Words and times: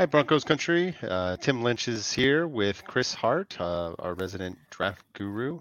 Hi, 0.00 0.06
Broncos 0.06 0.44
country. 0.44 0.96
Uh, 1.02 1.36
Tim 1.36 1.62
Lynch 1.62 1.86
is 1.86 2.10
here 2.10 2.46
with 2.48 2.86
Chris 2.86 3.12
Hart, 3.12 3.60
uh, 3.60 3.92
our 3.98 4.14
resident 4.14 4.56
draft 4.70 5.04
guru. 5.12 5.60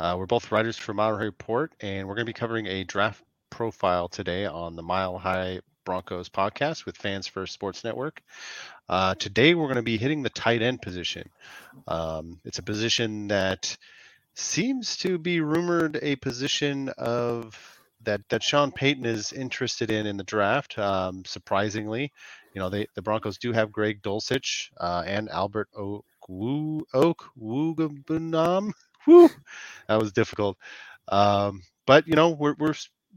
Uh, 0.00 0.16
we're 0.18 0.26
both 0.26 0.50
writers 0.50 0.76
for 0.76 0.92
Mile 0.92 1.16
High 1.16 1.22
Report, 1.22 1.72
and 1.80 2.08
we're 2.08 2.16
going 2.16 2.26
to 2.26 2.28
be 2.28 2.32
covering 2.32 2.66
a 2.66 2.82
draft 2.82 3.22
profile 3.50 4.08
today 4.08 4.46
on 4.46 4.74
the 4.74 4.82
Mile 4.82 5.16
High 5.16 5.60
Broncos 5.84 6.28
podcast 6.28 6.86
with 6.86 6.96
Fans 6.96 7.28
First 7.28 7.52
Sports 7.52 7.84
Network. 7.84 8.20
Uh, 8.88 9.14
today, 9.14 9.54
we're 9.54 9.66
going 9.66 9.76
to 9.76 9.82
be 9.82 9.96
hitting 9.96 10.24
the 10.24 10.30
tight 10.30 10.60
end 10.60 10.82
position. 10.82 11.28
Um, 11.86 12.40
it's 12.44 12.58
a 12.58 12.64
position 12.64 13.28
that 13.28 13.76
seems 14.34 14.96
to 14.96 15.18
be 15.18 15.40
rumored 15.40 16.00
a 16.02 16.16
position 16.16 16.88
of 16.98 17.77
that 18.08 18.22
that 18.30 18.42
Sean 18.42 18.72
Payton 18.72 19.04
is 19.04 19.32
interested 19.34 19.90
in 19.90 20.06
in 20.06 20.16
the 20.16 20.24
draft. 20.24 20.78
Um, 20.78 21.24
surprisingly, 21.26 22.10
you 22.54 22.60
know, 22.60 22.70
they 22.70 22.86
the 22.94 23.02
Broncos 23.02 23.36
do 23.36 23.52
have 23.52 23.70
Greg 23.70 24.02
Dulcich 24.02 24.70
uh, 24.80 25.04
and 25.06 25.28
Albert 25.28 25.68
Oak 25.76 26.06
Woo 29.06 29.28
that 29.88 30.00
was 30.00 30.12
difficult. 30.12 30.56
Um, 31.08 31.62
but 31.86 32.08
you 32.08 32.14
know, 32.14 32.30
we're 32.30 32.54
we're 32.58 32.74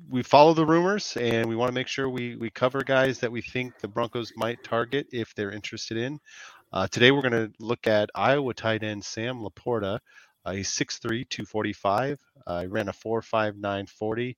we 0.10 0.24
follow 0.24 0.54
the 0.54 0.66
rumors 0.66 1.16
and 1.18 1.48
we 1.48 1.56
want 1.56 1.70
to 1.70 1.74
make 1.74 1.88
sure 1.88 2.10
we 2.10 2.36
we 2.36 2.50
cover 2.50 2.82
guys 2.84 3.20
that 3.20 3.32
we 3.32 3.42
think 3.42 3.80
the 3.80 3.88
Broncos 3.88 4.34
might 4.36 4.62
target 4.64 5.08
if 5.14 5.34
they're 5.36 5.52
interested 5.52 5.98
in. 5.98 6.20
Uh, 6.74 6.88
today 6.88 7.12
we're 7.12 7.22
going 7.22 7.32
to 7.48 7.52
look 7.60 7.88
at 7.88 8.10
Iowa 8.14 8.54
tight 8.54 8.84
end 8.84 9.06
Sam 9.06 9.42
LaPorta. 9.42 10.00
Uh, 10.44 10.54
he's 10.54 10.70
6'3", 10.70 11.30
245. 11.30 12.20
Uh, 12.48 12.62
he 12.62 12.68
ran 12.68 12.88
a 12.90 12.94
4.59 12.94 13.90
40. 13.90 14.38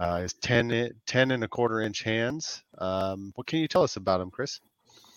Uh, 0.00 0.22
he's 0.22 0.34
10, 0.34 0.90
10 1.06 1.30
and 1.30 1.44
a 1.44 1.48
quarter 1.48 1.80
inch 1.80 2.02
hands. 2.02 2.64
Um, 2.78 3.32
what 3.36 3.46
can 3.46 3.60
you 3.60 3.68
tell 3.68 3.82
us 3.82 3.96
about 3.96 4.20
him, 4.20 4.30
Chris? 4.30 4.60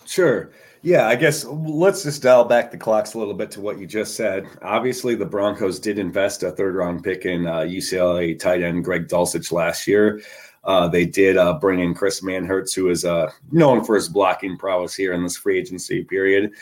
Sure. 0.08 0.52
Yeah, 0.80 1.06
I 1.06 1.16
guess 1.16 1.44
let's 1.44 2.02
just 2.02 2.22
dial 2.22 2.44
back 2.44 2.70
the 2.70 2.78
clocks 2.78 3.12
a 3.12 3.18
little 3.18 3.34
bit 3.34 3.50
to 3.52 3.60
what 3.60 3.78
you 3.78 3.86
just 3.86 4.14
said. 4.14 4.46
Obviously, 4.62 5.14
the 5.14 5.26
Broncos 5.26 5.78
did 5.78 5.98
invest 5.98 6.42
a 6.42 6.50
third 6.50 6.76
round 6.76 7.04
pick 7.04 7.26
in 7.26 7.46
uh, 7.46 7.58
UCLA 7.58 8.38
tight 8.38 8.62
end 8.62 8.84
Greg 8.84 9.06
Dulcich 9.06 9.52
last 9.52 9.86
year. 9.86 10.22
Uh, 10.64 10.88
they 10.88 11.04
did 11.04 11.36
uh, 11.36 11.58
bring 11.58 11.80
in 11.80 11.92
Chris 11.94 12.22
Manhertz, 12.22 12.74
who 12.74 12.88
is 12.88 13.04
uh, 13.04 13.30
known 13.50 13.84
for 13.84 13.96
his 13.96 14.08
blocking 14.08 14.56
prowess 14.56 14.94
here 14.94 15.12
in 15.12 15.22
this 15.22 15.36
free 15.36 15.58
agency 15.58 16.04
period. 16.04 16.52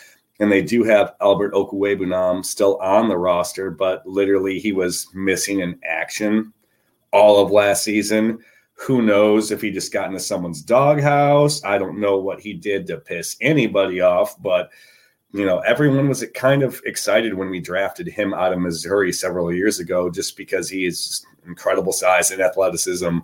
And 0.41 0.51
they 0.51 0.63
do 0.63 0.83
have 0.83 1.15
Albert 1.21 1.55
Okwuegbunam 1.55 2.45
still 2.45 2.77
on 2.79 3.09
the 3.09 3.17
roster, 3.17 3.71
but 3.71 4.07
literally 4.07 4.59
he 4.59 4.73
was 4.73 5.09
missing 5.15 5.61
in 5.61 5.79
action 5.85 6.53
all 7.17 7.43
of 7.43 7.51
last 7.51 7.83
season. 7.83 8.39
Who 8.75 9.01
knows 9.01 9.51
if 9.51 9.63
he 9.63 9.71
just 9.71 9.91
got 9.91 10.09
into 10.09 10.21
someone's 10.21 10.61
doghouse? 10.61 11.65
I 11.65 11.79
don't 11.79 11.99
know 11.99 12.19
what 12.19 12.41
he 12.41 12.53
did 12.53 12.87
to 12.89 12.99
piss 12.99 13.37
anybody 13.41 14.03
off, 14.03 14.41
but 14.43 14.71
you 15.33 15.47
know, 15.47 15.61
everyone 15.61 16.09
was 16.09 16.25
kind 16.35 16.63
of 16.63 16.81
excited 16.85 17.33
when 17.33 17.49
we 17.49 17.59
drafted 17.59 18.07
him 18.07 18.35
out 18.35 18.53
of 18.53 18.61
Missouri 18.61 19.13
several 19.13 19.53
years 19.53 19.81
ago, 19.81 20.11
just 20.11 20.37
because 20.37 20.69
he 20.69 20.85
is 20.85 21.25
incredible 21.47 21.93
size 21.93 22.31
and 22.31 22.43
athleticism, 22.43 23.19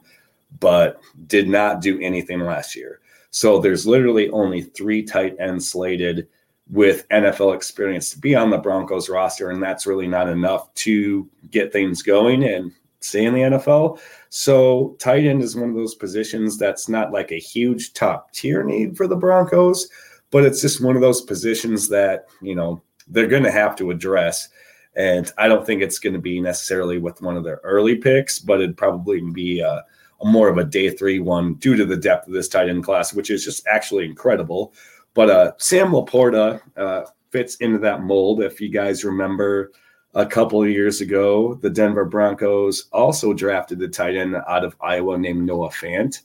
but 0.59 1.01
did 1.27 1.49
not 1.49 1.83
do 1.83 2.01
anything 2.01 2.41
last 2.41 2.75
year. 2.75 3.01
So 3.31 3.59
there's 3.59 3.87
literally 3.87 4.31
only 4.31 4.63
three 4.63 5.03
tight 5.03 5.37
ends 5.39 5.71
slated 5.71 6.29
with 6.71 7.07
NFL 7.09 7.55
experience 7.55 8.11
to 8.11 8.19
be 8.19 8.35
on 8.35 8.49
the 8.49 8.59
Broncos 8.59 9.11
roster, 9.11 9.51
and 9.51 9.63
that's 9.63 9.87
really 9.87 10.07
not 10.07 10.29
enough 10.29 10.73
to 10.75 11.29
get 11.51 11.73
things 11.73 12.03
going. 12.03 12.45
And 12.45 12.73
stay 13.05 13.25
in 13.25 13.35
the 13.35 13.41
NFL. 13.41 14.01
So 14.31 14.97
tight 14.99 15.25
end 15.25 15.43
is 15.43 15.57
one 15.57 15.69
of 15.69 15.75
those 15.75 15.95
positions 15.95 16.59
that's 16.59 16.89
not 16.89 17.13
like 17.13 17.33
a 17.33 17.39
huge 17.39 17.93
top 17.93 18.33
tier 18.33 18.63
need 18.63 18.97
for 18.97 19.07
the 19.07 19.17
Broncos, 19.17 19.89
but 20.31 20.45
it's 20.45 20.61
just 20.61 20.83
one 20.83 20.97
of 20.97 21.03
those 21.03 21.21
positions 21.21 21.89
that, 21.89 22.27
you 22.41 22.55
know, 22.55 22.83
they're 23.09 23.27
going 23.27 23.43
to 23.43 23.51
have 23.51 23.77
to 23.77 23.91
address. 23.91 24.49
And 24.95 25.31
I 25.39 25.49
don't 25.49 25.67
think 25.67 25.83
it's 25.83 25.99
going 25.99 26.15
to 26.15 26.21
be 26.21 26.41
necessarily 26.41 26.99
with 26.99 27.23
one 27.23 27.37
of 27.37 27.45
their 27.45 27.61
early 27.65 27.97
picks, 27.97 28.39
but 28.39 28.61
it'd 28.61 28.77
probably 28.77 29.21
be 29.33 29.61
a, 29.61 29.85
a 30.21 30.25
more 30.25 30.49
of 30.49 30.59
a 30.59 30.65
day 30.65 30.91
three 30.91 31.19
one 31.19 31.55
due 31.55 31.77
to 31.77 31.85
the 31.85 31.97
depth 31.97 32.29
of 32.29 32.35
this 32.35 32.49
tight 32.49 32.69
end 32.69 32.85
class, 32.85 33.15
which 33.15 33.31
is 33.31 33.45
just 33.45 33.67
actually 33.67 34.05
incredible. 34.05 34.73
But 35.15 35.31
uh, 35.31 35.53
Sam 35.59 35.93
LaPorta 35.93 36.61
uh, 36.77 37.05
fits 37.31 37.57
into 37.57 37.79
that 37.79 38.03
mold. 38.03 38.43
If 38.43 38.61
you 38.61 38.69
guys 38.69 39.05
remember, 39.05 39.73
a 40.15 40.27
couple 40.27 40.63
of 40.63 40.69
years 40.69 41.01
ago, 41.01 41.55
the 41.55 41.71
Denver 41.71 42.05
Broncos 42.05 42.89
also 42.93 43.33
drafted 43.33 43.79
the 43.79 43.89
tight 43.89 44.17
end 44.17 44.37
out 44.47 44.65
of 44.65 44.77
Iowa 44.81 45.17
named 45.19 45.47
Noah 45.47 45.71
Fant, 45.71 46.21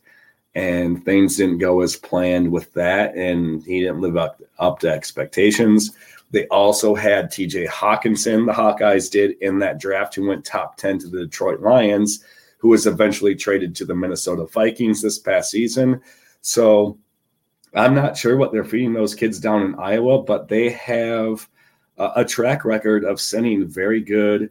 and 0.56 1.04
things 1.06 1.38
didn't 1.38 1.60
go 1.60 1.82
as 1.82 1.96
planned 1.96 2.52
with 2.52 2.74
that, 2.74 3.16
and 3.16 3.64
he 3.64 3.82
didn't 3.82 4.02
live 4.02 4.18
up, 4.18 4.42
up 4.60 4.80
to 4.80 4.90
expectations. 4.90 5.92
They 6.32 6.48
also 6.48 6.96
had 6.96 7.32
TJ 7.32 7.68
Hockenson, 7.68 8.46
the 8.46 8.54
Hawkeyes 8.54 9.10
did 9.10 9.38
in 9.42 9.60
that 9.60 9.80
draft, 9.80 10.16
who 10.16 10.28
went 10.28 10.44
top 10.44 10.76
10 10.78 11.00
to 11.00 11.08
the 11.08 11.20
Detroit 11.20 11.62
Lions, 11.62 12.24
who 12.58 12.70
was 12.70 12.88
eventually 12.88 13.36
traded 13.36 13.76
to 13.76 13.86
the 13.86 13.96
Minnesota 13.96 14.46
Vikings 14.48 15.02
this 15.02 15.20
past 15.20 15.52
season. 15.52 16.02
So 16.42 16.98
I'm 17.74 17.94
not 17.94 18.18
sure 18.18 18.36
what 18.36 18.52
they're 18.52 18.66
feeding 18.66 18.94
those 18.94 19.16
kids 19.16 19.40
down 19.40 19.62
in 19.62 19.76
Iowa, 19.76 20.24
but 20.24 20.50
they 20.50 20.72
have 20.72 21.48
a 21.98 22.24
track 22.24 22.64
record 22.64 23.04
of 23.04 23.20
sending 23.20 23.68
very 23.68 24.02
good 24.02 24.50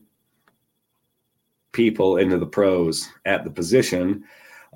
people 1.73 2.17
into 2.17 2.39
the 2.39 2.47
pros 2.47 3.09
at 3.25 3.45
the 3.45 3.51
position. 3.51 4.25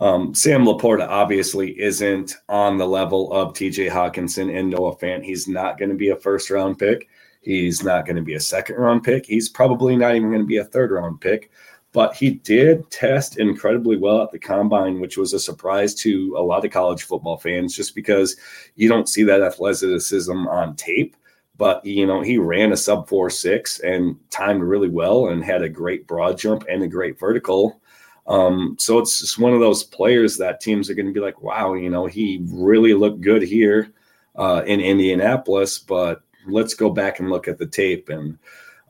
Um, 0.00 0.34
Sam 0.34 0.64
LaPorta 0.64 1.06
obviously 1.08 1.78
isn't 1.81 2.34
on 2.48 2.78
the 2.78 2.86
level 2.86 3.32
of 3.32 3.53
TJ 3.53 3.91
Hockenson 3.91 4.56
and 4.56 4.70
Noah 4.70 4.97
Fant. 4.97 5.25
He's 5.25 5.48
not 5.48 5.78
going 5.78 5.91
to 5.91 5.97
be 5.97 6.10
a 6.10 6.16
first 6.16 6.50
round 6.50 6.78
pick. 6.78 7.08
He's 7.42 7.82
not 7.82 8.06
going 8.06 8.16
to 8.16 8.22
be 8.22 8.34
a 8.34 8.41
second 8.41 8.76
round 8.76 9.02
pick. 9.02 9.26
He's 9.26 9.48
probably 9.48 9.97
not 9.97 10.14
even 10.14 10.31
going 10.31 10.42
to 10.42 10.47
be 10.47 10.58
a 10.58 10.64
third 10.64 10.91
round 10.91 11.20
pick. 11.20 11.50
But 11.92 12.14
he 12.14 12.31
did 12.31 12.88
test 12.91 13.38
incredibly 13.38 13.97
well 13.97 14.22
at 14.22 14.31
the 14.31 14.38
combine, 14.38 15.00
which 15.00 15.16
was 15.16 15.32
a 15.32 15.41
surprise 15.41 15.92
to 15.97 16.37
a 16.38 16.42
lot 16.42 16.64
of 16.64 16.70
college 16.70 17.02
football 17.02 17.37
fans, 17.37 17.75
just 17.75 17.97
because 17.97 18.37
you 18.76 18.88
don't 18.88 19.08
see 19.08 19.25
that 19.25 19.42
athleticism 19.42 20.47
on 20.47 20.76
tape 20.76 21.16
but 21.60 21.84
you 21.84 22.06
know 22.06 22.22
he 22.22 22.38
ran 22.38 22.72
a 22.72 22.76
sub 22.76 23.06
four 23.06 23.28
six 23.28 23.81
and 23.81 24.16
timed 24.31 24.62
really 24.62 24.88
well 24.88 25.28
and 25.28 25.44
had 25.44 25.60
a 25.60 25.69
great 25.69 26.06
broad 26.06 26.38
jump 26.38 26.65
and 26.71 26.82
a 26.82 26.88
great 26.88 27.21
vertical. 27.21 27.82
Um, 28.26 28.76
so 28.78 28.98
it's 28.98 29.21
just 29.21 29.38
one 29.38 29.53
of 29.53 29.60
those 29.60 29.84
players 29.84 30.38
that 30.38 30.62
teams 30.62 30.88
are 30.88 30.94
going 30.94 31.06
to 31.06 31.12
be 31.12 31.20
like, 31.20 31.43
wow, 31.43 31.75
you 31.75 31.91
know, 31.91 32.06
he 32.06 32.41
really 32.49 32.94
looked 32.94 33.20
good 33.20 33.43
here 33.43 33.93
uh, 34.37 34.62
in 34.66 34.81
Indianapolis, 34.81 35.78
but 35.78 36.22
let's 36.47 36.72
go 36.72 36.88
back 36.88 37.20
and 37.20 37.28
look 37.28 37.47
at 37.47 37.59
the 37.59 37.66
tape. 37.66 38.09
And 38.09 38.38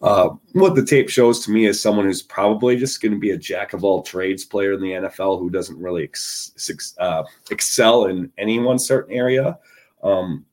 uh, 0.01 0.29
what 0.53 0.77
the 0.77 0.85
tape 0.85 1.09
shows 1.09 1.45
to 1.45 1.51
me 1.51 1.67
is 1.67 1.83
someone 1.83 2.05
who's 2.05 2.23
probably 2.23 2.77
just 2.77 3.03
going 3.03 3.13
to 3.13 3.19
be 3.19 3.33
a 3.33 3.37
jack 3.37 3.73
of 3.73 3.83
all 3.83 4.03
trades 4.03 4.45
player 4.45 4.75
in 4.75 4.81
the 4.81 4.93
NFL 4.93 5.41
who 5.41 5.51
doesn't 5.51 5.79
really 5.81 6.05
ex- 6.05 6.95
uh, 6.99 7.25
excel 7.51 8.05
in 8.05 8.31
any 8.39 8.61
one 8.61 8.79
certain 8.79 9.13
area. 9.13 9.59
Um, 10.05 10.45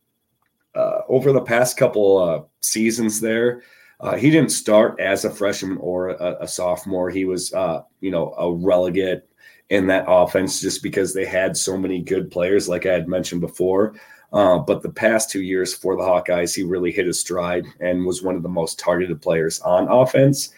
uh, 0.78 1.02
over 1.10 1.32
the 1.32 1.42
past 1.42 1.76
couple 1.76 2.18
uh, 2.18 2.42
seasons 2.62 3.20
there, 3.20 3.64
uh, 4.00 4.16
he 4.16 4.30
didn't 4.30 4.52
start 4.52 5.00
as 5.00 5.26
a 5.26 5.30
freshman 5.30 5.78
or 5.78 6.10
a, 6.10 6.38
a 6.42 6.48
sophomore. 6.48 7.10
He 7.10 7.26
was, 7.26 7.52
uh, 7.54 7.82
you 8.00 8.12
know, 8.12 8.34
a 8.38 8.54
relegate 8.54 9.24
in 9.70 9.88
that 9.88 10.06
offense 10.08 10.62
just 10.62 10.84
because 10.84 11.14
they 11.14 11.26
had 11.26 11.58
so 11.58 11.78
many 11.78 12.02
good 12.02 12.30
players, 12.30 12.70
like 12.70 12.86
I 12.86 12.94
had 12.94 13.08
mentioned 13.08 13.42
before. 13.42 13.96
Uh, 14.32 14.60
but 14.60 14.82
the 14.82 14.90
past 14.90 15.32
two 15.32 15.42
years 15.42 15.74
for 15.74 15.96
the 15.96 16.04
Hawkeyes, 16.04 16.56
he 16.56 16.64
really 16.64 16.92
hit 16.92 17.08
his 17.08 17.20
stride 17.20 17.66
and 17.80 18.06
was 18.06 18.22
one 18.22 18.36
of 18.36 18.44
the 18.44 18.50
most 18.50 18.78
targeted 18.78 19.22
players 19.22 19.60
on 19.62 19.88
offense. 19.88 20.50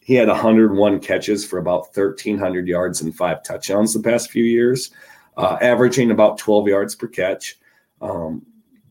He 0.00 0.14
had 0.14 0.28
101 0.28 1.00
catches 1.00 1.44
for 1.44 1.58
about 1.58 1.94
1,300 1.96 2.66
yards 2.66 3.02
and 3.02 3.14
five 3.14 3.42
touchdowns 3.42 3.92
the 3.92 4.00
past 4.00 4.30
few 4.30 4.44
years, 4.44 4.90
uh, 5.36 5.58
averaging 5.60 6.12
about 6.12 6.38
12 6.38 6.68
yards 6.68 6.94
per 6.94 7.08
catch. 7.08 7.58
Um, 8.00 8.46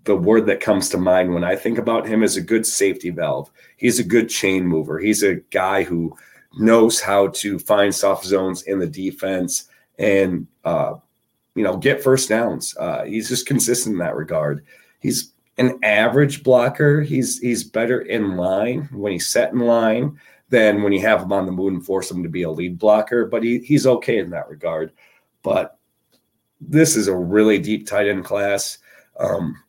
the 0.05 0.15
word 0.15 0.45
that 0.45 0.59
comes 0.59 0.89
to 0.89 0.97
mind 0.97 1.33
when 1.33 1.43
I 1.43 1.55
think 1.55 1.77
about 1.77 2.07
him 2.07 2.23
is 2.23 2.37
a 2.37 2.41
good 2.41 2.65
safety 2.65 3.09
valve. 3.09 3.51
He's 3.77 3.99
a 3.99 4.03
good 4.03 4.29
chain 4.29 4.65
mover. 4.65 4.99
He's 4.99 5.23
a 5.23 5.35
guy 5.51 5.83
who 5.83 6.15
knows 6.57 7.01
how 7.01 7.27
to 7.27 7.59
find 7.59 7.93
soft 7.93 8.23
zones 8.23 8.63
in 8.63 8.79
the 8.79 8.87
defense 8.87 9.67
and 9.97 10.47
uh, 10.63 10.95
you 11.55 11.63
know 11.63 11.77
get 11.77 12.03
first 12.03 12.29
downs. 12.29 12.75
Uh, 12.77 13.03
he's 13.03 13.29
just 13.29 13.47
consistent 13.47 13.93
in 13.93 13.99
that 13.99 14.15
regard. 14.15 14.63
He's 14.99 15.33
an 15.57 15.79
average 15.83 16.43
blocker. 16.43 17.01
He's 17.01 17.39
he's 17.39 17.63
better 17.63 18.01
in 18.01 18.37
line 18.37 18.89
when 18.91 19.11
he's 19.11 19.27
set 19.27 19.53
in 19.53 19.59
line 19.59 20.19
than 20.49 20.83
when 20.83 20.93
you 20.93 21.01
have 21.01 21.23
him 21.23 21.33
on 21.33 21.45
the 21.45 21.51
move 21.51 21.73
and 21.73 21.85
force 21.85 22.11
him 22.11 22.21
to 22.23 22.29
be 22.29 22.43
a 22.43 22.51
lead 22.51 22.77
blocker. 22.77 23.25
But 23.25 23.43
he, 23.43 23.59
he's 23.59 23.87
okay 23.87 24.19
in 24.19 24.29
that 24.29 24.49
regard. 24.49 24.91
But 25.41 25.77
this 26.61 26.95
is 26.95 27.07
a 27.07 27.15
really 27.15 27.57
deep 27.57 27.87
tight 27.87 28.07
end 28.07 28.25
class. 28.25 28.77
Um, 29.19 29.61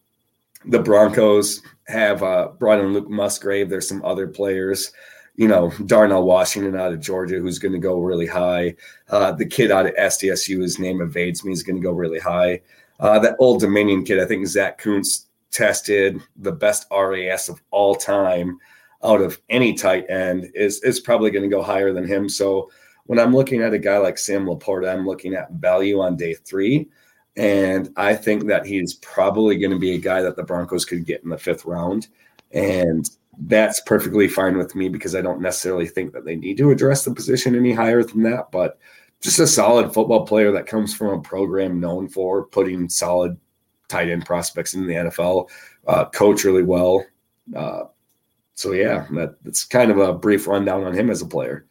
the 0.66 0.80
Broncos 0.80 1.62
have 1.86 2.22
uh, 2.22 2.48
brought 2.58 2.80
in 2.80 2.92
Luke 2.92 3.08
Musgrave. 3.08 3.70
There's 3.70 3.88
some 3.88 4.04
other 4.04 4.26
players, 4.26 4.92
you 5.36 5.48
know, 5.48 5.70
Darnell 5.86 6.24
Washington 6.24 6.76
out 6.76 6.92
of 6.92 7.00
Georgia, 7.00 7.38
who's 7.38 7.58
going 7.58 7.72
to 7.72 7.78
go 7.78 7.98
really 7.98 8.26
high. 8.26 8.74
Uh, 9.08 9.32
the 9.32 9.46
kid 9.46 9.70
out 9.70 9.86
of 9.86 9.94
SDSU, 9.94 10.62
his 10.62 10.78
name 10.78 11.00
evades 11.00 11.44
me, 11.44 11.52
is 11.52 11.62
going 11.62 11.76
to 11.76 11.86
go 11.86 11.92
really 11.92 12.18
high. 12.18 12.60
Uh, 12.98 13.18
that 13.18 13.36
Old 13.38 13.60
Dominion 13.60 14.04
kid, 14.04 14.20
I 14.20 14.26
think 14.26 14.46
Zach 14.46 14.78
Kuntz, 14.78 15.26
tested, 15.50 16.20
the 16.36 16.52
best 16.52 16.86
RAS 16.90 17.48
of 17.48 17.62
all 17.70 17.94
time 17.94 18.58
out 19.02 19.20
of 19.20 19.40
any 19.48 19.72
tight 19.74 20.04
end 20.10 20.50
is 20.54 20.82
is 20.82 21.00
probably 21.00 21.30
going 21.30 21.48
to 21.48 21.54
go 21.54 21.62
higher 21.62 21.92
than 21.92 22.06
him. 22.06 22.28
So 22.28 22.70
when 23.04 23.18
I'm 23.18 23.34
looking 23.34 23.62
at 23.62 23.72
a 23.72 23.78
guy 23.78 23.98
like 23.98 24.18
Sam 24.18 24.46
LaPorta, 24.46 24.92
I'm 24.92 25.06
looking 25.06 25.34
at 25.34 25.52
value 25.52 26.00
on 26.00 26.16
day 26.16 26.34
three. 26.34 26.88
And 27.36 27.92
I 27.96 28.14
think 28.14 28.46
that 28.46 28.64
he's 28.64 28.94
probably 28.94 29.58
going 29.58 29.72
to 29.72 29.78
be 29.78 29.94
a 29.94 29.98
guy 29.98 30.22
that 30.22 30.36
the 30.36 30.42
Broncos 30.42 30.84
could 30.84 31.04
get 31.04 31.22
in 31.22 31.28
the 31.28 31.38
fifth 31.38 31.64
round. 31.64 32.08
And 32.52 33.08
that's 33.38 33.80
perfectly 33.80 34.28
fine 34.28 34.56
with 34.56 34.74
me 34.74 34.88
because 34.88 35.14
I 35.14 35.20
don't 35.20 35.42
necessarily 35.42 35.86
think 35.86 36.12
that 36.12 36.24
they 36.24 36.36
need 36.36 36.56
to 36.58 36.70
address 36.70 37.04
the 37.04 37.14
position 37.14 37.54
any 37.54 37.72
higher 37.72 38.02
than 38.02 38.22
that. 38.22 38.50
But 38.50 38.78
just 39.20 39.38
a 39.38 39.46
solid 39.46 39.92
football 39.92 40.26
player 40.26 40.52
that 40.52 40.66
comes 40.66 40.94
from 40.94 41.08
a 41.08 41.20
program 41.20 41.80
known 41.80 42.08
for 42.08 42.44
putting 42.46 42.88
solid 42.88 43.36
tight 43.88 44.08
end 44.08 44.24
prospects 44.24 44.74
in 44.74 44.86
the 44.86 44.94
NFL, 44.94 45.48
uh, 45.86 46.06
coach 46.06 46.44
really 46.44 46.62
well. 46.62 47.04
Uh, 47.54 47.84
so 48.54 48.72
yeah, 48.72 49.06
that, 49.12 49.36
that's 49.44 49.64
kind 49.64 49.90
of 49.90 49.98
a 49.98 50.14
brief 50.14 50.46
rundown 50.46 50.84
on 50.84 50.94
him 50.94 51.10
as 51.10 51.22
a 51.22 51.26
player. 51.26 51.66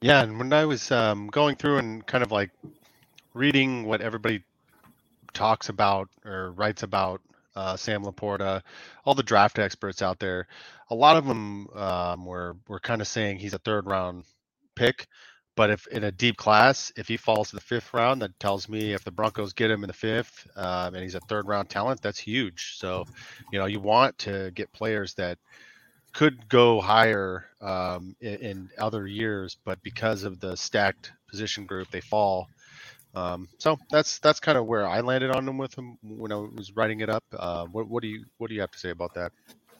Yeah, 0.00 0.22
and 0.22 0.38
when 0.38 0.52
I 0.52 0.64
was 0.64 0.90
um, 0.90 1.28
going 1.28 1.56
through 1.56 1.78
and 1.78 2.04
kind 2.06 2.24
of 2.24 2.32
like 2.32 2.50
reading 3.34 3.84
what 3.84 4.00
everybody 4.00 4.42
talks 5.32 5.68
about 5.68 6.08
or 6.24 6.52
writes 6.52 6.82
about 6.82 7.20
uh, 7.54 7.76
Sam 7.76 8.04
LaPorta, 8.04 8.62
all 9.04 9.14
the 9.14 9.22
draft 9.22 9.58
experts 9.58 10.02
out 10.02 10.18
there, 10.18 10.46
a 10.90 10.94
lot 10.94 11.16
of 11.16 11.26
them 11.26 11.68
um, 11.74 12.24
were 12.24 12.56
were 12.68 12.80
kind 12.80 13.00
of 13.00 13.08
saying 13.08 13.38
he's 13.38 13.54
a 13.54 13.58
third 13.58 13.86
round 13.86 14.24
pick. 14.74 15.06
But 15.54 15.68
if 15.68 15.86
in 15.88 16.04
a 16.04 16.12
deep 16.12 16.38
class, 16.38 16.90
if 16.96 17.08
he 17.08 17.18
falls 17.18 17.50
to 17.50 17.56
the 17.56 17.60
fifth 17.60 17.92
round, 17.92 18.22
that 18.22 18.38
tells 18.40 18.70
me 18.70 18.94
if 18.94 19.04
the 19.04 19.10
Broncos 19.10 19.52
get 19.52 19.70
him 19.70 19.84
in 19.84 19.88
the 19.88 19.92
fifth 19.92 20.48
um, 20.56 20.94
and 20.94 21.02
he's 21.02 21.14
a 21.14 21.20
third 21.20 21.46
round 21.46 21.68
talent, 21.68 22.00
that's 22.00 22.18
huge. 22.18 22.76
So, 22.78 23.04
you 23.52 23.58
know, 23.58 23.66
you 23.66 23.78
want 23.78 24.16
to 24.20 24.50
get 24.54 24.72
players 24.72 25.12
that 25.14 25.36
could 26.14 26.48
go 26.48 26.80
higher 26.80 27.46
um, 27.60 28.16
in, 28.20 28.34
in, 28.36 28.70
other 28.78 29.06
years, 29.06 29.56
but 29.64 29.82
because 29.82 30.24
of 30.24 30.40
the 30.40 30.56
stacked 30.56 31.12
position 31.28 31.66
group, 31.66 31.90
they 31.90 32.00
fall. 32.00 32.48
Um, 33.14 33.48
so 33.58 33.78
that's 33.90 34.18
that's 34.20 34.40
kind 34.40 34.56
of 34.56 34.66
where 34.66 34.86
I 34.86 35.00
landed 35.00 35.30
on 35.30 35.44
them 35.44 35.58
with 35.58 35.76
him 35.76 35.98
when 36.02 36.32
I 36.32 36.36
was 36.36 36.74
writing 36.74 37.00
it 37.00 37.10
up. 37.10 37.24
Uh, 37.36 37.66
what, 37.66 37.88
what 37.88 38.02
do 38.02 38.08
you 38.08 38.24
what 38.38 38.48
do 38.48 38.54
you 38.54 38.60
have 38.60 38.70
to 38.70 38.78
say 38.78 38.90
about 38.90 39.14
that? 39.14 39.32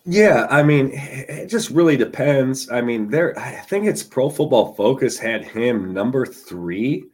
Yeah, 0.04 0.48
I 0.50 0.64
mean, 0.64 0.90
it 0.92 1.46
just 1.46 1.70
really 1.70 1.96
depends. 1.96 2.68
I 2.70 2.80
mean, 2.80 3.08
there, 3.08 3.38
I 3.38 3.52
think 3.52 3.86
it's 3.86 4.02
Pro 4.02 4.28
Football 4.28 4.74
Focus 4.74 5.16
had 5.16 5.44
him 5.44 5.94
number 5.94 6.26
three, 6.26 7.04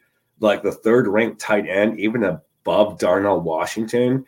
like 0.40 0.62
the 0.62 0.72
third 0.72 1.06
ranked 1.06 1.38
tight 1.38 1.68
end, 1.68 2.00
even 2.00 2.24
above 2.24 2.98
Darnell 2.98 3.40
Washington 3.40 4.24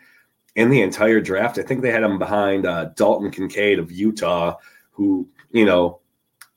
in 0.56 0.68
the 0.68 0.82
entire 0.82 1.20
draft. 1.20 1.58
I 1.58 1.62
think 1.62 1.80
they 1.80 1.90
had 1.90 2.02
him 2.02 2.18
behind 2.18 2.66
uh, 2.66 2.90
Dalton 2.96 3.30
Kincaid 3.30 3.78
of 3.78 3.90
Utah, 3.90 4.56
who, 4.90 5.26
you 5.52 5.64
know, 5.64 6.00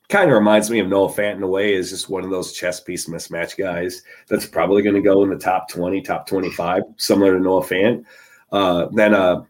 kind 0.08 0.30
of 0.30 0.36
reminds 0.36 0.70
me 0.70 0.80
of 0.80 0.88
Noah 0.88 1.12
Fant 1.12 1.36
in 1.36 1.42
a 1.42 1.48
way, 1.48 1.74
is 1.74 1.90
just 1.90 2.08
one 2.08 2.24
of 2.24 2.30
those 2.30 2.52
chess 2.52 2.80
piece 2.80 3.08
mismatch 3.08 3.56
guys 3.56 4.02
that's 4.28 4.46
probably 4.46 4.82
going 4.82 4.96
to 4.96 5.02
go 5.02 5.22
in 5.22 5.30
the 5.30 5.38
top 5.38 5.68
20, 5.68 6.00
top 6.02 6.26
25, 6.26 6.82
similar 6.96 7.34
to 7.34 7.40
Noah 7.40 7.64
Fant. 7.64 8.04
Uh, 8.52 8.86
then, 8.92 9.14
uh, 9.14 9.44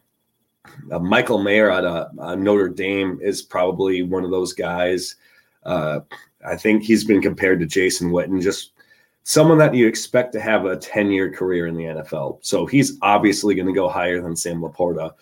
uh, 0.90 0.98
Michael 0.98 1.42
Mayer 1.42 1.70
at 1.70 1.84
uh, 1.84 2.08
uh, 2.18 2.34
Notre 2.34 2.68
Dame 2.68 3.18
is 3.22 3.42
probably 3.42 4.02
one 4.02 4.24
of 4.24 4.30
those 4.30 4.52
guys. 4.52 5.16
Uh, 5.64 6.00
I 6.46 6.56
think 6.56 6.82
he's 6.82 7.04
been 7.04 7.22
compared 7.22 7.60
to 7.60 7.66
Jason 7.66 8.10
Witten, 8.10 8.42
just 8.42 8.72
someone 9.22 9.58
that 9.58 9.74
you 9.74 9.86
expect 9.86 10.32
to 10.32 10.40
have 10.40 10.66
a 10.66 10.76
10 10.76 11.10
year 11.10 11.30
career 11.30 11.66
in 11.66 11.74
the 11.74 11.84
NFL. 11.84 12.38
So 12.42 12.66
he's 12.66 12.98
obviously 13.02 13.54
going 13.54 13.66
to 13.66 13.72
go 13.72 13.88
higher 13.88 14.20
than 14.20 14.36
Sam 14.36 14.60
LaPorta. 14.60 15.12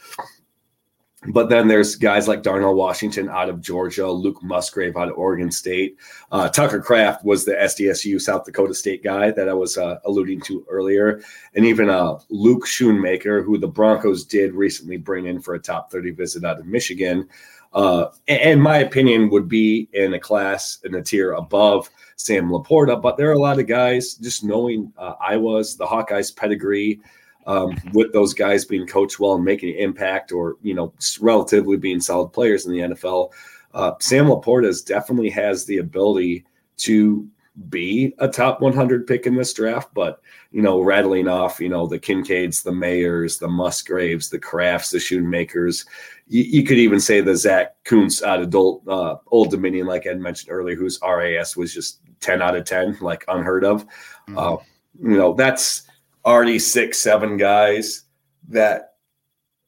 But 1.29 1.49
then 1.49 1.69
there's 1.69 1.95
guys 1.95 2.27
like 2.27 2.43
Darnell 2.43 2.75
Washington 2.75 3.29
out 3.29 3.49
of 3.49 3.61
Georgia, 3.61 4.11
Luke 4.11 4.43
Musgrave 4.43 4.97
out 4.97 5.09
of 5.09 5.17
Oregon 5.17 5.53
State. 5.53 5.97
Uh, 6.33 6.49
Tucker 6.49 6.81
Kraft 6.81 7.25
was 7.25 7.45
the 7.45 7.53
SDSU 7.53 8.21
South 8.21 8.45
Dakota 8.45 8.75
State 8.75 9.05
guy 9.05 9.31
that 9.31 9.49
I 9.49 9.55
was 9.55 9.79
uh, 9.79 9.99
alluding 10.05 10.41
to 10.43 10.67
earlier. 10.69 11.23
And 11.55 11.65
even 11.65 11.89
uh, 11.89 12.19
Luke 12.29 12.67
Schoonmaker, 12.67 13.45
who 13.45 13.57
the 13.57 13.69
Broncos 13.69 14.25
did 14.25 14.53
recently 14.53 14.97
bring 14.97 15.27
in 15.27 15.41
for 15.41 15.55
a 15.55 15.61
top 15.61 15.93
30 15.93 16.11
visit 16.11 16.45
out 16.45 16.59
of 16.59 16.67
Michigan. 16.67 17.29
Uh, 17.73 18.07
and 18.27 18.61
my 18.61 18.79
opinion 18.79 19.31
would 19.31 19.49
be 19.49 19.89
in 19.93 20.15
a 20.15 20.21
class 20.21 20.81
in 20.85 20.97
a 20.97 21.03
tier 21.03 21.35
above 21.35 21.89
Sam 22.17 22.51
LaPorta. 22.51 23.01
But 23.01 23.17
there 23.17 23.31
are 23.31 23.35
a 23.35 23.39
lot 23.39 23.61
of 23.61 23.69
guys 23.69 24.15
just 24.15 24.43
knowing 24.43 24.93
uh, 24.99 25.15
Iowa's, 25.21 25.77
the 25.77 25.87
Hawkeyes 25.87 26.35
pedigree 26.35 27.01
um, 27.47 27.77
with 27.93 28.13
those 28.13 28.35
guys 28.35 28.65
being 28.65 28.87
coached 28.87 29.19
well 29.19 29.35
and 29.35 29.45
making 29.45 29.71
an 29.71 29.77
impact 29.77 30.33
or, 30.33 30.57
you 30.63 30.75
know, 30.75 30.93
relatively 31.21 31.77
being 31.77 32.01
solid 32.01 32.29
players 32.29 32.67
in 32.67 32.73
the 32.73 32.81
NFL. 32.81 33.31
Uh, 33.75 33.93
Sam 34.01 34.27
LaPorta 34.27 34.85
definitely 34.87 35.31
has 35.31 35.65
the 35.65 35.79
ability 35.79 36.45
to 36.79 37.27
be 37.69 38.15
a 38.19 38.29
top 38.29 38.61
100 38.61 39.07
pick 39.07 39.27
in 39.27 39.35
this 39.35 39.53
draft, 39.53 39.93
but 39.95 40.21
you 40.53 40.63
know, 40.63 40.81
rattling 40.81 41.29
off, 41.29 41.61
you 41.61 41.69
know, 41.69 41.87
the 41.87 41.99
Kincaids, 41.99 42.63
the 42.63 42.71
Mayers, 42.71 43.39
the 43.39 43.49
Musgraves, 43.49 44.29
the 44.29 44.39
Krafts, 44.39 44.91
the 44.91 44.99
Schoonmakers. 44.99 45.87
You, 46.29 46.43
you, 46.43 46.65
could 46.65 46.79
even 46.79 47.01
say 47.01 47.21
the 47.21 47.37
Zach 47.37 47.75
Kuntz 47.85 48.23
out 48.23 48.43
of 48.43 48.55
Old, 48.55 48.87
uh, 48.89 49.17
Old 49.29 49.51
Dominion, 49.51 49.87
like 49.87 50.07
I 50.07 50.15
mentioned 50.15 50.51
earlier, 50.51 50.77
whose 50.77 50.99
RAS 51.03 51.57
was 51.57 51.73
just 51.73 52.01
10 52.21 52.43
out 52.43 52.57
of 52.57 52.65
10, 52.65 52.99
like 53.01 53.25
unheard 53.29 53.65
of. 53.65 53.85
Mm-hmm. 54.29 54.39
Uh, 54.39 54.57
you 55.03 55.17
know, 55.17 55.33
that's 55.35 55.83
already 56.25 56.59
six, 56.59 56.99
seven 56.99 57.37
guys 57.37 58.05
that 58.49 58.95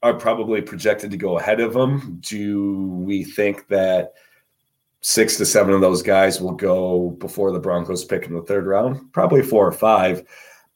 are 0.03 0.15
probably 0.15 0.61
projected 0.61 1.11
to 1.11 1.17
go 1.17 1.39
ahead 1.39 1.61
of 1.61 1.75
him. 1.75 2.19
Do 2.21 2.89
we 2.89 3.25
think 3.25 3.69
that 3.69 4.15
six 5.01 5.37
to 5.37 5.47
seven 5.47 5.75
of 5.75 5.81
those 5.81 6.03
guys 6.03 6.41
will 6.41 6.53
go 6.53 7.11
before 7.19 7.53
the 7.53 7.59
Broncos 7.59 8.05
pick 8.05 8.27
in 8.27 8.35
the 8.35 8.43
third 8.43 8.67
round? 8.67 9.13
Probably 9.13 9.43
four 9.43 9.67
or 9.67 9.73
five. 9.73 10.25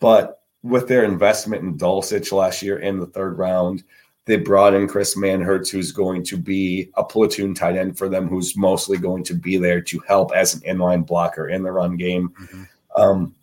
But 0.00 0.42
with 0.62 0.88
their 0.88 1.04
investment 1.04 1.62
in 1.62 1.78
Dulcich 1.78 2.32
last 2.32 2.62
year 2.62 2.78
in 2.78 2.98
the 2.98 3.06
third 3.06 3.38
round, 3.38 3.84
they 4.24 4.36
brought 4.36 4.74
in 4.74 4.86
Chris 4.86 5.16
Manhertz, 5.16 5.70
who's 5.70 5.92
going 5.92 6.22
to 6.24 6.36
be 6.36 6.90
a 6.96 7.04
platoon 7.04 7.54
tight 7.54 7.76
end 7.76 7.96
for 7.96 8.08
them, 8.08 8.28
who's 8.28 8.56
mostly 8.56 8.98
going 8.98 9.24
to 9.24 9.34
be 9.34 9.56
there 9.56 9.80
to 9.80 9.98
help 10.06 10.32
as 10.34 10.54
an 10.54 10.60
inline 10.60 11.06
blocker 11.06 11.48
in 11.48 11.62
the 11.62 11.72
run 11.72 11.96
game. 11.96 12.28
Mm-hmm. 12.40 12.62
Um, 13.00 13.34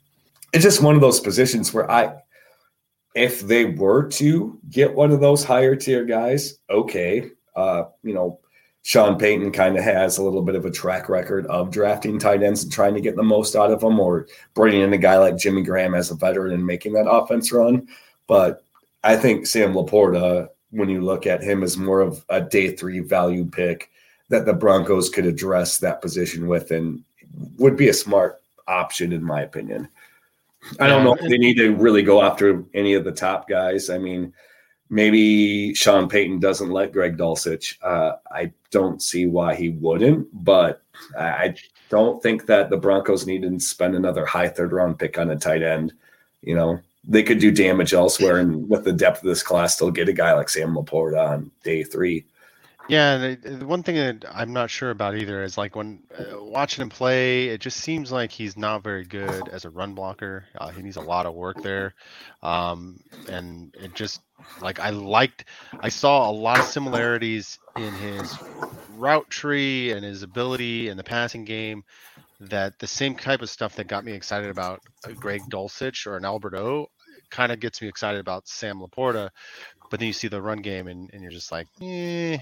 it's 0.53 0.63
just 0.63 0.83
one 0.83 0.93
of 0.93 1.01
those 1.01 1.19
positions 1.19 1.73
where 1.73 1.89
I, 1.89 2.21
if 3.15 3.39
they 3.39 3.65
were 3.65 4.07
to 4.09 4.59
get 4.69 4.93
one 4.93 5.11
of 5.11 5.21
those 5.21 5.43
higher 5.43 5.75
tier 5.75 6.03
guys, 6.03 6.59
okay, 6.69 7.31
uh, 7.55 7.85
you 8.03 8.13
know, 8.13 8.39
Sean 8.83 9.17
Payton 9.17 9.51
kind 9.51 9.77
of 9.77 9.83
has 9.83 10.17
a 10.17 10.23
little 10.23 10.43
bit 10.43 10.53
of 10.53 10.65
a 10.65 10.71
track 10.71 11.09
record 11.09 11.47
of 11.47 11.71
drafting 11.71 12.19
tight 12.19 12.43
ends 12.43 12.63
and 12.63 12.71
trying 12.71 12.93
to 12.93 13.01
get 13.01 13.15
the 13.15 13.23
most 13.23 13.55
out 13.55 13.71
of 13.71 13.79
them, 13.79 13.99
or 13.99 14.27
bringing 14.53 14.81
in 14.81 14.93
a 14.93 14.97
guy 14.97 15.17
like 15.17 15.37
Jimmy 15.37 15.63
Graham 15.63 15.95
as 15.95 16.11
a 16.11 16.15
veteran 16.15 16.53
and 16.53 16.67
making 16.67 16.93
that 16.93 17.09
offense 17.09 17.51
run. 17.51 17.87
But 18.27 18.63
I 19.03 19.15
think 19.15 19.47
Sam 19.47 19.73
LaPorta, 19.73 20.49
when 20.69 20.89
you 20.89 21.01
look 21.01 21.25
at 21.25 21.41
him, 21.41 21.63
is 21.63 21.77
more 21.77 22.01
of 22.01 22.23
a 22.29 22.41
day 22.41 22.75
three 22.75 22.99
value 22.99 23.45
pick 23.45 23.89
that 24.29 24.45
the 24.45 24.53
Broncos 24.53 25.09
could 25.09 25.25
address 25.25 25.79
that 25.79 26.01
position 26.01 26.47
with 26.47 26.69
and 26.69 27.03
would 27.57 27.77
be 27.77 27.89
a 27.89 27.93
smart 27.93 28.41
option, 28.67 29.13
in 29.13 29.23
my 29.23 29.41
opinion. 29.41 29.87
I 30.79 30.87
don't 30.87 31.03
know 31.03 31.13
if 31.13 31.21
they 31.21 31.37
need 31.37 31.57
to 31.57 31.75
really 31.75 32.01
go 32.01 32.21
after 32.21 32.63
any 32.73 32.93
of 32.93 33.03
the 33.03 33.11
top 33.11 33.47
guys. 33.47 33.89
I 33.89 33.97
mean, 33.97 34.33
maybe 34.89 35.73
Sean 35.73 36.07
Payton 36.07 36.39
doesn't 36.39 36.69
like 36.69 36.93
Greg 36.93 37.17
Dulcich. 37.17 37.75
Uh, 37.81 38.17
I 38.31 38.51
don't 38.71 39.01
see 39.01 39.25
why 39.25 39.55
he 39.55 39.69
wouldn't, 39.69 40.27
but 40.43 40.81
I 41.17 41.55
don't 41.89 42.21
think 42.21 42.45
that 42.47 42.69
the 42.69 42.77
Broncos 42.77 43.25
need 43.25 43.43
to 43.43 43.59
spend 43.59 43.95
another 43.95 44.25
high 44.25 44.49
third 44.49 44.71
round 44.71 44.99
pick 44.99 45.17
on 45.17 45.29
a 45.29 45.35
tight 45.35 45.63
end. 45.63 45.93
You 46.41 46.55
know, 46.55 46.79
they 47.07 47.23
could 47.23 47.39
do 47.39 47.51
damage 47.51 47.93
elsewhere, 47.93 48.37
and 48.37 48.67
with 48.69 48.83
the 48.83 48.93
depth 48.93 49.19
of 49.19 49.29
this 49.29 49.43
class, 49.43 49.77
they'll 49.77 49.91
get 49.91 50.09
a 50.09 50.13
guy 50.13 50.33
like 50.33 50.49
Sam 50.49 50.75
LaPorta 50.75 51.29
on 51.29 51.51
day 51.63 51.83
three. 51.83 52.25
Yeah, 52.87 53.35
the, 53.41 53.65
one 53.65 53.81
thing 53.81 53.95
that 53.95 54.25
I'm 54.31 54.53
not 54.53 54.69
sure 54.69 54.91
about 54.91 55.15
either 55.15 55.43
is 55.43 55.57
like 55.57 55.75
when 55.75 56.03
uh, 56.17 56.43
watching 56.43 56.83
him 56.83 56.89
play, 56.89 57.47
it 57.47 57.59
just 57.59 57.77
seems 57.77 58.11
like 58.11 58.31
he's 58.31 58.55
not 58.55 58.83
very 58.83 59.03
good 59.03 59.49
as 59.49 59.65
a 59.65 59.71
run 59.71 59.95
blocker. 59.95 60.45
Uh, 60.55 60.69
he 60.69 60.83
needs 60.83 60.95
a 60.95 61.01
lot 61.01 61.25
of 61.25 61.33
work 61.33 61.63
there, 61.63 61.95
um, 62.43 62.99
and 63.27 63.75
it 63.79 63.95
just 63.95 64.21
like 64.61 64.79
I 64.79 64.91
liked, 64.91 65.45
I 65.79 65.89
saw 65.89 66.29
a 66.29 66.31
lot 66.31 66.59
of 66.59 66.65
similarities 66.65 67.57
in 67.75 67.91
his 67.93 68.37
route 68.97 69.29
tree 69.31 69.91
and 69.91 70.05
his 70.05 70.21
ability 70.21 70.89
in 70.89 70.97
the 70.97 71.03
passing 71.03 71.43
game. 71.43 71.83
That 72.39 72.77
the 72.77 72.87
same 72.87 73.15
type 73.15 73.41
of 73.41 73.49
stuff 73.49 73.77
that 73.77 73.87
got 73.87 74.05
me 74.05 74.11
excited 74.11 74.49
about 74.49 74.81
Greg 75.15 75.41
Dulcich 75.49 76.05
or 76.05 76.17
an 76.17 76.25
Albert 76.25 76.53
O 76.53 76.87
kind 77.31 77.51
of 77.51 77.59
gets 77.59 77.81
me 77.81 77.87
excited 77.87 78.19
about 78.19 78.47
Sam 78.47 78.79
LaPorta. 78.79 79.29
But 79.89 79.99
then 79.99 80.07
you 80.07 80.13
see 80.13 80.27
the 80.27 80.41
run 80.41 80.61
game 80.61 80.87
and, 80.87 81.09
and 81.13 81.21
you're 81.21 81.31
just 81.31 81.51
like, 81.51 81.67
eh 81.81 82.37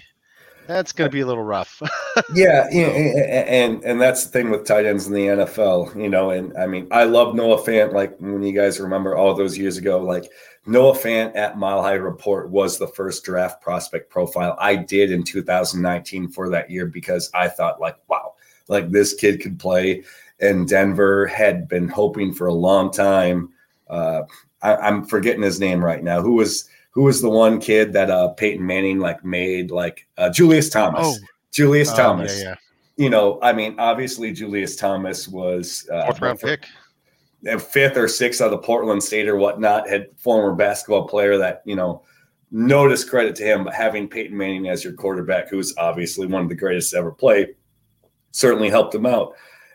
that's 0.68 0.92
going 0.92 1.10
to 1.10 1.14
be 1.14 1.22
a 1.22 1.26
little 1.26 1.44
rough. 1.44 1.82
yeah, 2.34 2.68
yeah, 2.72 2.88
and 2.88 3.84
and 3.84 4.00
that's 4.00 4.26
the 4.26 4.32
thing 4.32 4.50
with 4.50 4.66
tight 4.66 4.86
ends 4.86 5.08
in 5.08 5.14
the 5.14 5.28
NFL, 5.28 5.96
you 6.02 6.10
know. 6.10 6.30
And 6.32 6.56
I 6.58 6.66
mean, 6.68 6.88
I 6.92 7.04
love 7.04 7.36
Noah 7.36 7.62
Fant. 7.62 7.94
Like 7.94 8.18
when 8.20 8.44
you 8.44 8.54
guys 8.54 8.80
remember 8.80 9.16
all 9.16 9.34
those 9.34 9.58
years 9.58 9.78
ago, 9.78 10.00
like 10.00 10.32
Noah 10.66 10.94
Fant 10.94 11.36
at 11.36 11.58
Mile 11.58 11.82
High 11.82 11.94
Report 11.94 12.50
was 12.50 12.78
the 12.78 12.88
first 12.88 13.24
draft 13.24 13.62
prospect 13.62 14.10
profile 14.10 14.56
I 14.60 14.76
did 14.76 15.12
in 15.12 15.24
2019 15.24 16.30
for 16.30 16.50
that 16.50 16.72
year 16.72 16.86
because 16.86 17.30
I 17.34 17.50
thought 17.50 17.82
like, 17.82 17.98
wow, 18.08 18.36
like 18.68 18.90
this 18.90 19.14
kid 19.14 19.42
could 19.42 19.60
play. 19.60 20.04
And 20.40 20.68
Denver 20.68 21.26
had 21.28 21.68
been 21.68 21.88
hoping 21.88 22.34
for 22.34 22.48
a 22.48 22.54
long 22.54 22.92
time. 22.92 23.50
Uh, 23.90 24.24
I, 24.62 24.88
am 24.88 25.06
forgetting 25.06 25.44
his 25.44 25.60
name 25.60 25.84
right 25.84 26.04
now. 26.04 26.22
Who 26.22 26.36
was 26.36 26.70
who 26.94 27.04
was 27.04 27.22
the 27.22 27.30
one 27.30 27.60
kid 27.60 27.94
that 27.94 28.10
uh, 28.10 28.30
Peyton 28.30 28.66
Manning 28.66 29.00
like 29.00 29.24
made 29.26 29.72
like 29.72 30.08
uh, 30.18 30.30
Julius 30.30 30.70
Thomas? 30.70 31.06
Oh. 31.06 31.28
Julius 31.52 31.90
um, 31.92 31.98
Thomas. 31.98 32.40
Yeah, 32.40 32.50
yeah. 32.50 32.56
You 32.96 33.10
know, 33.10 33.40
I 33.42 33.54
mean, 33.54 33.76
obviously 33.80 34.32
Julius 34.32 34.76
Thomas 34.76 35.28
was 35.28 35.88
uh, 35.92 36.06
fourth 36.06 36.22
round 36.22 36.40
pick 36.40 36.68
fifth 37.60 37.98
or 37.98 38.08
sixth 38.08 38.42
out 38.42 38.46
of 38.46 38.52
the 38.52 38.58
Portland 38.60 39.04
State 39.04 39.28
or 39.28 39.36
whatnot, 39.36 39.90
had 39.90 40.08
former 40.18 40.56
basketball 40.56 41.08
player 41.08 41.38
that, 41.38 41.62
you 41.66 41.76
know, 41.76 42.04
no 42.52 42.88
discredit 42.88 43.36
to 43.36 43.44
him, 43.44 43.64
but 43.64 43.74
having 43.74 44.08
Peyton 44.08 44.38
Manning 44.38 44.70
as 44.70 44.84
your 44.84 44.94
quarterback, 44.94 45.50
who's 45.50 45.76
obviously 45.78 46.28
one 46.28 46.44
of 46.44 46.50
the 46.50 46.56
greatest 46.56 46.92
to 46.92 46.98
ever 46.98 47.12
play, 47.12 47.56
certainly 48.32 48.70
helped 48.70 48.96
him 48.96 49.06
out. 49.06 49.34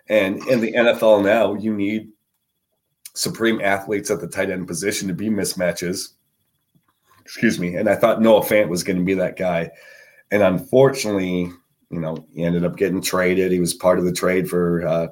And 0.08 0.46
in 0.48 0.60
the 0.60 0.72
NFL 0.72 1.24
now, 1.24 1.54
you 1.54 1.74
need 1.74 2.10
supreme 3.14 3.60
athletes 3.60 4.10
at 4.10 4.20
the 4.20 4.28
tight 4.28 4.50
end 4.50 4.68
position 4.68 5.08
to 5.08 5.14
be 5.14 5.28
mismatches. 5.28 6.14
Excuse 7.28 7.60
me. 7.60 7.76
And 7.76 7.90
I 7.90 7.94
thought 7.94 8.22
Noah 8.22 8.40
Fant 8.40 8.70
was 8.70 8.82
going 8.82 8.98
to 8.98 9.04
be 9.04 9.12
that 9.12 9.36
guy. 9.36 9.70
And 10.30 10.42
unfortunately, 10.42 11.52
you 11.90 12.00
know, 12.00 12.26
he 12.34 12.42
ended 12.42 12.64
up 12.64 12.78
getting 12.78 13.02
traded. 13.02 13.52
He 13.52 13.60
was 13.60 13.74
part 13.74 13.98
of 13.98 14.06
the 14.06 14.14
trade 14.14 14.48
for 14.48 14.86
uh, 14.86 15.08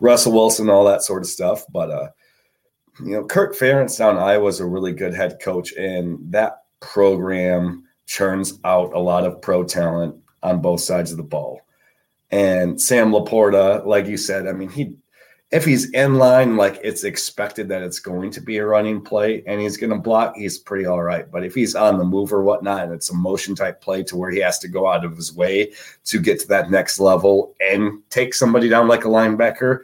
Russell 0.00 0.32
Wilson, 0.32 0.68
all 0.68 0.84
that 0.86 1.04
sort 1.04 1.22
of 1.22 1.28
stuff. 1.28 1.64
But 1.70 1.92
uh, 1.92 2.08
you 2.98 3.12
know, 3.12 3.24
Kirk 3.24 3.54
Ferentz 3.56 3.98
down 3.98 4.18
Iowa 4.18 4.48
is 4.48 4.58
a 4.58 4.66
really 4.66 4.92
good 4.92 5.14
head 5.14 5.38
coach, 5.40 5.72
and 5.74 6.18
that 6.32 6.64
program 6.80 7.84
churns 8.06 8.58
out 8.64 8.92
a 8.92 8.98
lot 8.98 9.24
of 9.24 9.40
pro 9.40 9.62
talent 9.62 10.16
on 10.42 10.60
both 10.60 10.80
sides 10.80 11.12
of 11.12 11.18
the 11.18 11.22
ball. 11.22 11.60
And 12.32 12.80
Sam 12.80 13.12
LaPorta, 13.12 13.86
like 13.86 14.06
you 14.06 14.16
said, 14.16 14.48
I 14.48 14.52
mean, 14.52 14.70
he 14.70 14.96
if 15.50 15.64
he's 15.64 15.90
in 15.92 16.16
line, 16.16 16.56
like 16.56 16.78
it's 16.84 17.04
expected 17.04 17.68
that 17.68 17.82
it's 17.82 18.00
going 18.00 18.30
to 18.32 18.40
be 18.40 18.58
a 18.58 18.66
running 18.66 19.00
play 19.00 19.42
and 19.46 19.60
he's 19.60 19.78
going 19.78 19.90
to 19.90 19.98
block, 19.98 20.36
he's 20.36 20.58
pretty 20.58 20.84
all 20.84 21.02
right. 21.02 21.30
But 21.30 21.42
if 21.42 21.54
he's 21.54 21.74
on 21.74 21.96
the 21.96 22.04
move 22.04 22.32
or 22.32 22.42
whatnot, 22.42 22.84
and 22.84 22.92
it's 22.92 23.10
a 23.10 23.14
motion 23.14 23.54
type 23.54 23.80
play 23.80 24.02
to 24.04 24.16
where 24.16 24.30
he 24.30 24.40
has 24.40 24.58
to 24.58 24.68
go 24.68 24.86
out 24.86 25.06
of 25.06 25.16
his 25.16 25.34
way 25.34 25.72
to 26.04 26.20
get 26.20 26.38
to 26.40 26.48
that 26.48 26.70
next 26.70 27.00
level 27.00 27.54
and 27.60 28.02
take 28.10 28.34
somebody 28.34 28.68
down 28.68 28.88
like 28.88 29.06
a 29.06 29.08
linebacker, 29.08 29.80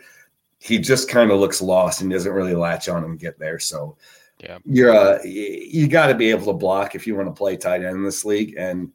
he 0.58 0.78
just 0.78 1.08
kind 1.08 1.30
of 1.30 1.40
looks 1.40 1.62
lost 1.62 2.02
and 2.02 2.10
doesn't 2.10 2.32
really 2.32 2.54
latch 2.54 2.90
on 2.90 3.04
and 3.04 3.18
get 3.18 3.38
there. 3.38 3.58
So, 3.58 3.96
yeah, 4.40 4.58
you're 4.66 4.94
uh, 4.94 5.22
you 5.24 5.88
got 5.88 6.08
to 6.08 6.14
be 6.14 6.28
able 6.28 6.46
to 6.46 6.52
block 6.52 6.94
if 6.94 7.06
you 7.06 7.16
want 7.16 7.28
to 7.28 7.38
play 7.38 7.56
tight 7.56 7.82
end 7.82 7.96
in 7.96 8.04
this 8.04 8.26
league. 8.26 8.54
And 8.58 8.92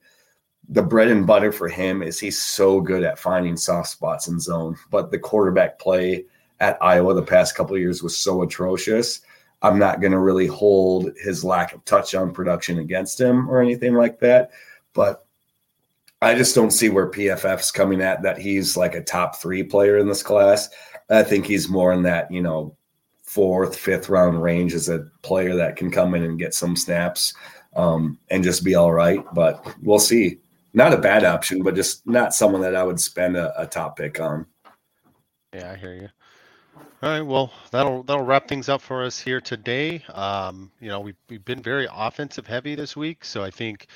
the 0.67 0.83
bread 0.83 1.07
and 1.07 1.25
butter 1.25 1.51
for 1.51 1.67
him 1.67 2.03
is 2.03 2.19
he's 2.19 2.39
so 2.39 2.79
good 2.79 3.03
at 3.03 3.17
finding 3.17 3.57
soft 3.57 3.89
spots 3.89 4.27
in 4.27 4.39
zone, 4.39 4.75
but 4.91 5.09
the 5.09 5.17
quarterback 5.17 5.79
play 5.79 6.25
at 6.59 6.81
Iowa 6.81 7.13
the 7.13 7.21
past 7.21 7.55
couple 7.55 7.75
of 7.75 7.81
years 7.81 8.03
was 8.03 8.17
so 8.17 8.41
atrocious. 8.41 9.21
I'm 9.61 9.79
not 9.79 10.01
going 10.01 10.11
to 10.11 10.19
really 10.19 10.47
hold 10.47 11.11
his 11.21 11.43
lack 11.43 11.73
of 11.73 11.83
touchdown 11.85 12.31
production 12.31 12.79
against 12.79 13.19
him 13.19 13.49
or 13.49 13.61
anything 13.61 13.93
like 13.93 14.19
that. 14.19 14.51
But 14.93 15.25
I 16.21 16.35
just 16.35 16.55
don't 16.55 16.71
see 16.71 16.89
where 16.89 17.09
PFF's 17.09 17.71
coming 17.71 18.01
at 18.01 18.21
that 18.23 18.37
he's 18.37 18.75
like 18.75 18.95
a 18.95 19.03
top 19.03 19.37
three 19.37 19.63
player 19.63 19.97
in 19.97 20.07
this 20.07 20.23
class. 20.23 20.69
I 21.09 21.23
think 21.23 21.45
he's 21.45 21.69
more 21.69 21.93
in 21.93 22.03
that, 22.03 22.31
you 22.31 22.41
know, 22.41 22.75
fourth, 23.23 23.75
fifth 23.75 24.09
round 24.09 24.41
range 24.41 24.73
as 24.73 24.89
a 24.89 25.07
player 25.21 25.55
that 25.55 25.75
can 25.75 25.91
come 25.91 26.15
in 26.15 26.23
and 26.23 26.39
get 26.39 26.53
some 26.53 26.75
snaps 26.75 27.33
um, 27.75 28.17
and 28.29 28.43
just 28.43 28.63
be 28.63 28.75
all 28.75 28.93
right. 28.93 29.23
But 29.33 29.65
we'll 29.81 29.99
see. 29.99 30.39
Not 30.73 30.93
a 30.93 30.97
bad 30.97 31.23
option, 31.23 31.63
but 31.63 31.75
just 31.75 32.05
not 32.05 32.33
someone 32.33 32.61
that 32.61 32.75
I 32.75 32.83
would 32.83 32.99
spend 32.99 33.35
a, 33.35 33.59
a 33.59 33.65
top 33.65 33.97
pick 33.97 34.19
on. 34.19 34.45
Yeah, 35.53 35.71
I 35.71 35.75
hear 35.75 35.93
you. 35.95 36.09
All 37.01 37.09
right, 37.09 37.21
well, 37.21 37.53
that'll 37.71 38.03
that'll 38.03 38.25
wrap 38.25 38.49
things 38.49 38.67
up 38.67 38.81
for 38.81 39.05
us 39.05 39.19
here 39.19 39.39
today. 39.39 40.03
Um, 40.13 40.69
you 40.81 40.89
know, 40.89 40.99
we've 40.99 41.15
we've 41.29 41.45
been 41.45 41.63
very 41.63 41.87
offensive 41.89 42.45
heavy 42.45 42.75
this 42.75 42.97
week, 42.97 43.23
so 43.23 43.41
I 43.41 43.51
think 43.51 43.87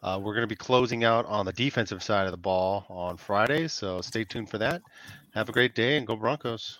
uh, 0.00 0.20
we're 0.22 0.34
going 0.34 0.44
to 0.44 0.46
be 0.48 0.54
closing 0.54 1.02
out 1.02 1.26
on 1.26 1.44
the 1.44 1.52
defensive 1.52 2.04
side 2.04 2.26
of 2.26 2.30
the 2.30 2.36
ball 2.38 2.86
on 2.88 3.16
Friday. 3.16 3.66
So 3.66 4.00
stay 4.00 4.24
tuned 4.24 4.48
for 4.48 4.58
that. 4.58 4.80
Have 5.34 5.48
a 5.48 5.52
great 5.52 5.74
day 5.74 5.96
and 5.96 6.06
go 6.06 6.14
Broncos. 6.14 6.78